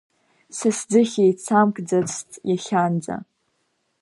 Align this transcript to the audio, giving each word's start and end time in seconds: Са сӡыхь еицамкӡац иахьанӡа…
Са 0.57 0.69
сӡыхь 0.77 1.17
еицамкӡац 1.25 2.11
иахьанӡа… 2.49 3.15